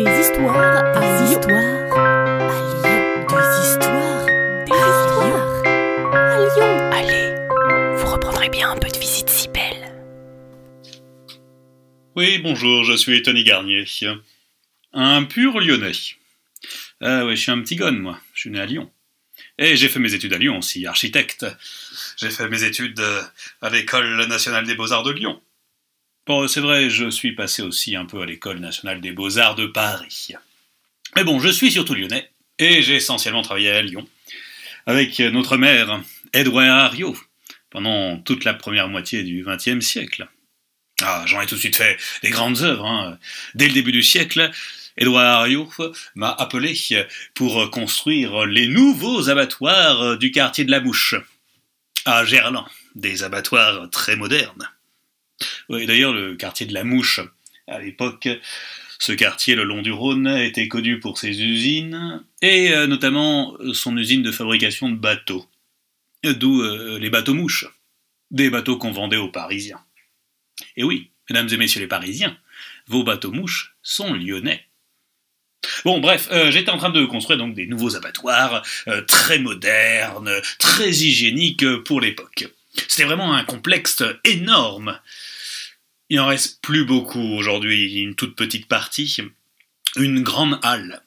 Des 0.00 0.18
histoires 0.18 0.82
des 0.98 1.30
histoires 1.30 1.92
à 1.92 2.56
Lyon. 2.56 3.26
Des 3.28 3.68
histoires 3.68 4.24
des 4.64 4.72
histoires 4.72 5.52
à 6.14 6.38
Lyon. 6.38 6.72
Allez, 6.90 7.98
vous 7.98 8.06
reprendrez 8.10 8.48
bien 8.48 8.70
un 8.70 8.78
peu 8.78 8.88
de 8.88 8.98
visite 8.98 9.28
si 9.28 9.48
belle. 9.48 9.92
Oui, 12.16 12.38
bonjour, 12.38 12.82
je 12.84 12.96
suis 12.96 13.20
Tony 13.22 13.44
Garnier. 13.44 13.84
Un 14.94 15.24
pur 15.24 15.60
lyonnais. 15.60 15.92
Ah 17.02 17.26
ouais, 17.26 17.36
je 17.36 17.42
suis 17.42 17.50
un 17.50 17.60
petit 17.60 17.76
gonne, 17.76 17.98
moi. 17.98 18.18
Je 18.32 18.40
suis 18.40 18.50
né 18.50 18.58
à 18.58 18.64
Lyon. 18.64 18.90
Et 19.58 19.76
j'ai 19.76 19.90
fait 19.90 19.98
mes 19.98 20.14
études 20.14 20.32
à 20.32 20.38
Lyon 20.38 20.56
aussi, 20.56 20.86
architecte. 20.86 21.44
J'ai 22.16 22.30
fait 22.30 22.48
mes 22.48 22.64
études 22.64 23.00
euh, 23.00 23.22
à 23.60 23.68
l'École 23.68 24.26
nationale 24.28 24.64
des 24.66 24.76
beaux-arts 24.76 25.02
de 25.02 25.12
Lyon. 25.12 25.42
Bon, 26.26 26.46
c'est 26.46 26.60
vrai, 26.60 26.90
je 26.90 27.10
suis 27.10 27.32
passé 27.32 27.62
aussi 27.62 27.96
un 27.96 28.04
peu 28.04 28.20
à 28.20 28.26
l'École 28.26 28.60
nationale 28.60 29.00
des 29.00 29.12
beaux-arts 29.12 29.54
de 29.56 29.66
Paris. 29.66 30.28
Mais 31.16 31.24
bon, 31.24 31.40
je 31.40 31.48
suis 31.48 31.72
surtout 31.72 31.94
lyonnais, 31.94 32.30
et 32.58 32.82
j'ai 32.82 32.96
essentiellement 32.96 33.42
travaillé 33.42 33.70
à 33.70 33.82
Lyon, 33.82 34.06
avec 34.86 35.18
notre 35.18 35.56
maire, 35.56 36.00
Edouard 36.32 36.68
Ariot, 36.68 37.16
pendant 37.70 38.18
toute 38.18 38.44
la 38.44 38.54
première 38.54 38.88
moitié 38.88 39.22
du 39.22 39.44
XXe 39.44 39.84
siècle. 39.84 40.28
Ah, 41.02 41.24
j'en 41.26 41.40
ai 41.40 41.46
tout 41.46 41.54
de 41.54 41.60
suite 41.60 41.76
fait 41.76 41.98
des 42.22 42.30
grandes 42.30 42.60
œuvres. 42.62 42.84
Hein. 42.84 43.18
Dès 43.54 43.68
le 43.68 43.72
début 43.72 43.92
du 43.92 44.02
siècle, 44.02 44.50
Édouard 44.98 45.40
Ariot 45.40 45.72
m'a 46.14 46.30
appelé 46.30 46.78
pour 47.34 47.70
construire 47.70 48.44
les 48.44 48.68
nouveaux 48.68 49.30
abattoirs 49.30 50.18
du 50.18 50.30
quartier 50.30 50.64
de 50.64 50.70
la 50.70 50.80
Mouche, 50.80 51.14
à 52.04 52.24
Gerland, 52.24 52.66
des 52.94 53.22
abattoirs 53.22 53.88
très 53.90 54.16
modernes. 54.16 54.68
Oui, 55.68 55.86
d'ailleurs, 55.86 56.12
le 56.12 56.34
quartier 56.34 56.66
de 56.66 56.74
la 56.74 56.84
Mouche, 56.84 57.20
à 57.66 57.78
l'époque, 57.78 58.28
ce 59.00 59.12
quartier 59.12 59.54
le 59.54 59.64
long 59.64 59.80
du 59.80 59.92
Rhône 59.92 60.28
était 60.28 60.68
connu 60.68 61.00
pour 61.00 61.18
ses 61.18 61.42
usines, 61.42 62.22
et 62.42 62.72
euh, 62.72 62.86
notamment 62.86 63.56
son 63.72 63.96
usine 63.96 64.22
de 64.22 64.30
fabrication 64.30 64.90
de 64.90 64.96
bateaux, 64.96 65.46
d'où 66.22 66.60
euh, 66.60 66.98
les 66.98 67.08
bateaux 67.08 67.32
mouches, 67.32 67.66
des 68.30 68.50
bateaux 68.50 68.76
qu'on 68.76 68.92
vendait 68.92 69.16
aux 69.16 69.30
Parisiens. 69.30 69.82
Et 70.76 70.84
oui, 70.84 71.10
mesdames 71.30 71.48
et 71.50 71.56
messieurs 71.56 71.80
les 71.80 71.86
Parisiens, 71.86 72.36
vos 72.88 73.02
bateaux 73.02 73.32
mouches 73.32 73.74
sont 73.82 74.12
lyonnais. 74.12 74.66
Bon, 75.86 75.98
bref, 76.00 76.28
euh, 76.30 76.50
j'étais 76.50 76.70
en 76.70 76.76
train 76.76 76.90
de 76.90 77.04
construire 77.06 77.38
donc 77.38 77.54
des 77.54 77.66
nouveaux 77.66 77.96
abattoirs 77.96 78.62
très 79.06 79.38
modernes, 79.38 80.30
très 80.58 80.90
hygiéniques 80.90 81.64
pour 81.84 82.02
l'époque. 82.02 82.48
C'était 82.88 83.04
vraiment 83.04 83.34
un 83.34 83.44
complexe 83.44 84.02
énorme. 84.24 84.98
Il 86.08 86.20
en 86.20 86.26
reste 86.26 86.60
plus 86.62 86.84
beaucoup 86.84 87.20
aujourd'hui, 87.20 88.00
une 88.00 88.14
toute 88.14 88.36
petite 88.36 88.66
partie, 88.66 89.16
une 89.96 90.22
grande 90.22 90.58
halle 90.62 91.02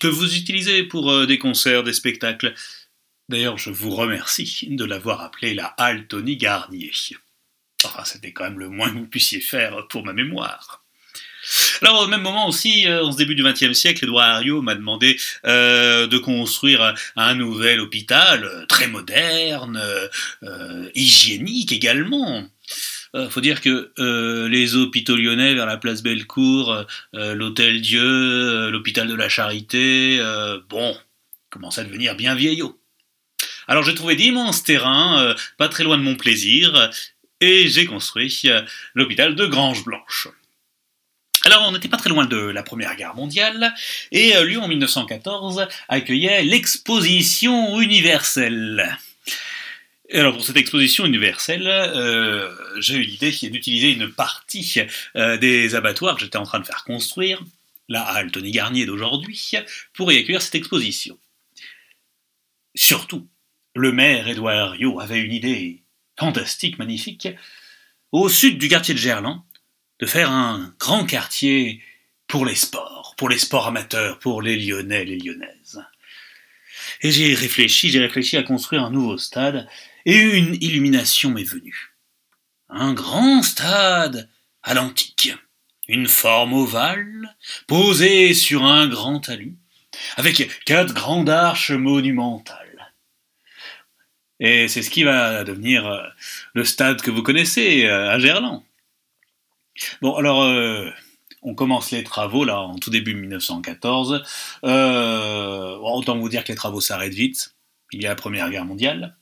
que 0.00 0.06
vous 0.06 0.36
utilisez 0.36 0.84
pour 0.84 1.10
euh, 1.10 1.26
des 1.26 1.38
concerts, 1.38 1.82
des 1.82 1.92
spectacles. 1.92 2.54
D'ailleurs, 3.28 3.58
je 3.58 3.70
vous 3.70 3.90
remercie 3.90 4.68
de 4.70 4.84
l'avoir 4.84 5.20
appelée 5.20 5.54
la 5.54 5.66
halle 5.78 6.06
Tony 6.06 6.36
Garnier. 6.36 6.92
Enfin, 7.84 8.04
c'était 8.04 8.32
quand 8.32 8.44
même 8.44 8.58
le 8.58 8.68
moins 8.68 8.90
que 8.90 8.98
vous 8.98 9.06
puissiez 9.06 9.40
faire 9.40 9.88
pour 9.88 10.04
ma 10.04 10.12
mémoire. 10.12 10.85
Alors 11.82 12.02
au 12.02 12.06
même 12.06 12.22
moment 12.22 12.48
aussi, 12.48 12.86
euh, 12.86 13.04
en 13.04 13.12
ce 13.12 13.16
début 13.16 13.34
du 13.34 13.42
XXe 13.42 13.72
siècle, 13.72 14.04
Edouard 14.04 14.38
Herriot 14.38 14.62
m'a 14.62 14.74
demandé 14.74 15.18
euh, 15.46 16.06
de 16.06 16.18
construire 16.18 16.94
un 17.16 17.34
nouvel 17.34 17.80
hôpital, 17.80 18.44
euh, 18.44 18.66
très 18.66 18.88
moderne, 18.88 19.82
hygiénique 20.94 21.72
également. 21.72 22.46
Euh, 23.14 23.28
faut 23.28 23.40
dire 23.40 23.60
que 23.60 23.92
les 24.48 24.76
hôpitaux 24.76 25.16
lyonnais 25.16 25.54
vers 25.54 25.66
la 25.66 25.76
place 25.76 26.02
Bellecour, 26.02 26.84
l'Hôtel 27.12 27.80
Dieu, 27.80 28.70
l'hôpital 28.70 29.08
de 29.08 29.14
la 29.14 29.28
Charité, 29.28 30.20
bon, 30.68 30.96
commencent 31.50 31.78
à 31.78 31.84
devenir 31.84 32.16
bien 32.16 32.34
vieillots. 32.34 32.78
Alors 33.68 33.82
j'ai 33.82 33.94
trouvé 33.94 34.16
d'immenses 34.16 34.62
terrains, 34.62 35.34
pas 35.58 35.68
très 35.68 35.84
loin 35.84 35.98
de 35.98 36.02
mon 36.02 36.16
plaisir, 36.16 36.90
et 37.40 37.68
j'ai 37.68 37.86
construit 37.86 38.44
l'hôpital 38.94 39.34
de 39.34 39.46
Grange 39.46 39.84
Blanche. 39.84 40.28
Alors, 41.46 41.62
on 41.68 41.70
n'était 41.70 41.86
pas 41.86 41.96
très 41.96 42.10
loin 42.10 42.26
de 42.26 42.36
la 42.38 42.64
Première 42.64 42.96
Guerre 42.96 43.14
mondiale, 43.14 43.72
et 44.10 44.34
euh, 44.34 44.44
Lyon 44.44 44.64
en 44.64 44.68
1914 44.68 45.68
accueillait 45.86 46.42
l'exposition 46.42 47.80
universelle. 47.80 48.98
Et 50.08 50.18
alors, 50.18 50.34
pour 50.34 50.44
cette 50.44 50.56
exposition 50.56 51.06
universelle, 51.06 51.68
euh, 51.68 52.52
j'ai 52.80 52.96
eu 52.96 53.02
l'idée 53.02 53.30
d'utiliser 53.30 53.92
une 53.92 54.10
partie 54.10 54.80
euh, 55.14 55.36
des 55.36 55.76
abattoirs 55.76 56.16
que 56.16 56.22
j'étais 56.22 56.36
en 56.36 56.42
train 56.42 56.58
de 56.58 56.66
faire 56.66 56.82
construire, 56.82 57.40
la 57.88 58.02
halle 58.02 58.32
Tony 58.32 58.50
Garnier 58.50 58.84
d'aujourd'hui, 58.84 59.52
pour 59.94 60.10
y 60.10 60.18
accueillir 60.18 60.42
cette 60.42 60.56
exposition. 60.56 61.16
Surtout, 62.74 63.28
le 63.76 63.92
maire 63.92 64.26
Édouard 64.26 64.74
Herriot 64.74 64.98
avait 64.98 65.20
une 65.20 65.32
idée 65.32 65.84
fantastique, 66.18 66.76
magnifique, 66.80 67.28
au 68.10 68.28
sud 68.28 68.58
du 68.58 68.68
quartier 68.68 68.94
de 68.94 68.98
Gerland, 68.98 69.42
de 70.00 70.06
faire 70.06 70.30
un 70.30 70.74
grand 70.78 71.04
quartier 71.04 71.82
pour 72.26 72.44
les 72.44 72.54
sports, 72.54 73.14
pour 73.16 73.28
les 73.28 73.38
sports 73.38 73.68
amateurs, 73.68 74.18
pour 74.18 74.42
les 74.42 74.56
Lyonnais, 74.56 75.04
les 75.04 75.18
Lyonnaises. 75.18 75.82
Et 77.02 77.10
j'ai 77.10 77.34
réfléchi, 77.34 77.90
j'ai 77.90 78.00
réfléchi 78.00 78.36
à 78.36 78.42
construire 78.42 78.84
un 78.84 78.90
nouveau 78.90 79.18
stade, 79.18 79.68
et 80.04 80.16
une 80.16 80.56
illumination 80.60 81.30
m'est 81.30 81.44
venue. 81.44 81.94
Un 82.68 82.92
grand 82.94 83.42
stade 83.42 84.28
à 84.62 84.74
l'antique, 84.74 85.32
une 85.88 86.08
forme 86.08 86.52
ovale, 86.52 87.36
posée 87.66 88.34
sur 88.34 88.64
un 88.64 88.88
grand 88.88 89.20
talus, 89.20 89.56
avec 90.16 90.64
quatre 90.64 90.94
grandes 90.94 91.30
arches 91.30 91.70
monumentales. 91.70 92.66
Et 94.38 94.68
c'est 94.68 94.82
ce 94.82 94.90
qui 94.90 95.02
va 95.02 95.44
devenir 95.44 95.86
euh, 95.86 96.02
le 96.52 96.64
stade 96.64 97.00
que 97.00 97.10
vous 97.10 97.22
connaissez 97.22 97.86
euh, 97.86 98.10
à 98.10 98.18
Gerland. 98.18 98.62
Bon, 100.02 100.14
alors, 100.14 100.42
euh, 100.42 100.90
on 101.42 101.54
commence 101.54 101.90
les 101.90 102.04
travaux, 102.04 102.44
là, 102.44 102.60
en 102.60 102.78
tout 102.78 102.90
début 102.90 103.14
1914. 103.14 104.22
Euh, 104.64 105.76
autant 105.76 106.18
vous 106.18 106.28
dire 106.28 106.44
que 106.44 106.52
les 106.52 106.56
travaux 106.56 106.80
s'arrêtent 106.80 107.14
vite. 107.14 107.54
Il 107.92 108.02
y 108.02 108.06
a 108.06 108.10
la 108.10 108.14
Première 108.16 108.50
Guerre 108.50 108.64
mondiale. 108.64 109.16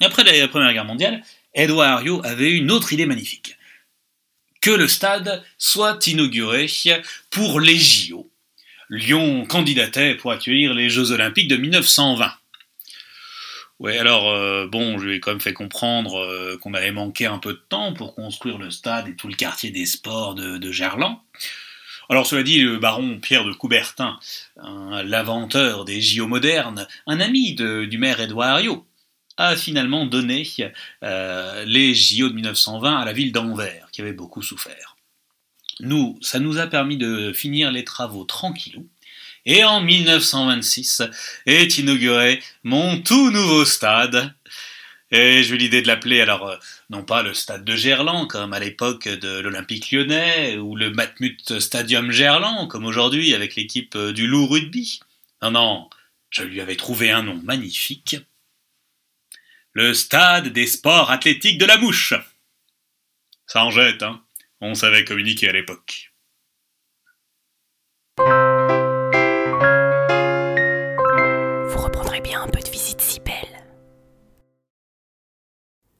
Après 0.00 0.24
la 0.24 0.48
Première 0.48 0.72
Guerre 0.72 0.84
mondiale, 0.84 1.22
Edouard 1.54 2.00
Herriot 2.00 2.20
avait 2.24 2.52
une 2.52 2.70
autre 2.70 2.92
idée 2.92 3.06
magnifique. 3.06 3.56
Que 4.60 4.70
le 4.70 4.88
stade 4.88 5.42
soit 5.58 6.06
inauguré 6.06 6.66
pour 7.30 7.60
les 7.60 7.78
JO. 7.78 8.30
Lyon 8.88 9.46
candidatait 9.46 10.14
pour 10.14 10.32
accueillir 10.32 10.74
les 10.74 10.90
Jeux 10.90 11.12
Olympiques 11.12 11.48
de 11.48 11.56
1920. 11.56 12.32
Ouais, 13.78 13.98
alors, 13.98 14.30
euh, 14.30 14.66
bon, 14.66 14.98
je 14.98 15.04
lui 15.04 15.16
ai 15.16 15.20
quand 15.20 15.32
même 15.32 15.40
fait 15.40 15.52
comprendre 15.52 16.16
euh, 16.16 16.56
qu'on 16.58 16.72
avait 16.72 16.92
manqué 16.92 17.26
un 17.26 17.38
peu 17.38 17.52
de 17.52 17.62
temps 17.68 17.92
pour 17.92 18.14
construire 18.14 18.56
le 18.56 18.70
stade 18.70 19.08
et 19.08 19.16
tout 19.16 19.28
le 19.28 19.34
quartier 19.34 19.70
des 19.70 19.84
sports 19.84 20.34
de, 20.34 20.72
Gerland. 20.72 21.18
Alors, 22.08 22.26
cela 22.26 22.42
dit, 22.42 22.60
le 22.60 22.78
baron 22.78 23.18
Pierre 23.20 23.44
de 23.44 23.52
Coubertin, 23.52 24.18
l'inventeur 24.56 25.84
des 25.84 26.00
JO 26.00 26.26
modernes, 26.26 26.86
un 27.06 27.20
ami 27.20 27.54
du 27.54 27.98
maire 27.98 28.20
Édouard 28.20 28.58
Herriot, 28.58 28.86
a 29.36 29.56
finalement 29.56 30.06
donné 30.06 30.46
euh, 31.02 31.64
les 31.66 31.94
JO 31.94 32.28
de 32.28 32.34
1920 32.34 32.96
à 32.96 33.04
la 33.04 33.12
ville 33.12 33.32
d'Anvers, 33.32 33.88
qui 33.92 34.00
avait 34.00 34.12
beaucoup 34.12 34.42
souffert. 34.42 34.96
Nous, 35.80 36.18
ça 36.22 36.38
nous 36.38 36.58
a 36.58 36.66
permis 36.66 36.96
de 36.96 37.32
finir 37.32 37.70
les 37.70 37.84
travaux 37.84 38.24
tranquillou, 38.24 38.88
et 39.46 39.64
en 39.64 39.80
1926 39.80 41.02
est 41.46 41.78
inauguré 41.78 42.42
mon 42.64 43.00
tout 43.00 43.30
nouveau 43.30 43.64
stade. 43.64 44.34
Et 45.12 45.44
j'ai 45.44 45.54
eu 45.54 45.56
l'idée 45.56 45.82
de 45.82 45.86
l'appeler 45.86 46.20
alors 46.20 46.48
euh, 46.48 46.56
non 46.90 47.04
pas 47.04 47.22
le 47.22 47.32
stade 47.32 47.64
de 47.64 47.76
Gerland 47.76 48.26
comme 48.26 48.52
à 48.52 48.58
l'époque 48.58 49.06
de 49.06 49.38
l'Olympique 49.38 49.92
lyonnais 49.92 50.56
ou 50.56 50.74
le 50.74 50.90
Matmut 50.90 51.60
Stadium 51.60 52.10
Gerland 52.10 52.66
comme 52.68 52.84
aujourd'hui 52.84 53.32
avec 53.32 53.54
l'équipe 53.54 53.94
euh, 53.94 54.12
du 54.12 54.26
Loup 54.26 54.46
Rugby. 54.46 54.98
Non, 55.42 55.52
non, 55.52 55.90
je 56.30 56.42
lui 56.42 56.60
avais 56.60 56.74
trouvé 56.74 57.12
un 57.12 57.22
nom 57.22 57.40
magnifique. 57.44 58.16
Le 59.72 59.94
stade 59.94 60.48
des 60.48 60.66
sports 60.66 61.10
athlétiques 61.10 61.58
de 61.58 61.66
la 61.66 61.76
mouche. 61.76 62.14
Ça 63.46 63.64
en 63.64 63.70
jette, 63.70 64.02
hein. 64.02 64.22
On 64.60 64.74
savait 64.74 65.04
communiquer 65.04 65.50
à 65.50 65.52
l'époque. 65.52 66.12